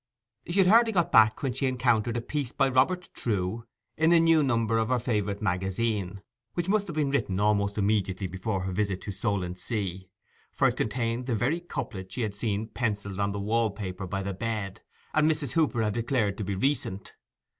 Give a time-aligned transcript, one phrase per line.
[0.47, 3.67] She had hardly got back when she encountered a piece by Robert Trewe
[3.97, 6.23] in the new number of her favourite magazine,
[6.55, 10.05] which must have been written almost immediately before her visit to Solentsea,
[10.51, 14.33] for it contained the very couplet she had seen pencilled on the wallpaper by the
[14.33, 14.81] bed,
[15.13, 15.51] and Mrs.
[15.53, 17.13] Hooper had declared to be recent.